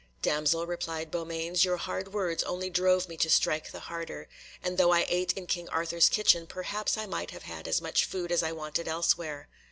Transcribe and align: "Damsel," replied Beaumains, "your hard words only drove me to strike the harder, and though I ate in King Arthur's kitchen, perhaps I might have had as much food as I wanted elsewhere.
"Damsel," 0.23 0.65
replied 0.65 1.11
Beaumains, 1.11 1.63
"your 1.63 1.77
hard 1.77 2.11
words 2.11 2.41
only 2.41 2.71
drove 2.71 3.07
me 3.07 3.17
to 3.17 3.29
strike 3.29 3.71
the 3.71 3.81
harder, 3.81 4.27
and 4.63 4.79
though 4.79 4.89
I 4.91 5.05
ate 5.07 5.33
in 5.33 5.45
King 5.45 5.69
Arthur's 5.69 6.09
kitchen, 6.09 6.47
perhaps 6.47 6.97
I 6.97 7.05
might 7.05 7.29
have 7.29 7.43
had 7.43 7.67
as 7.67 7.81
much 7.81 8.05
food 8.05 8.31
as 8.31 8.41
I 8.41 8.51
wanted 8.51 8.87
elsewhere. 8.87 9.47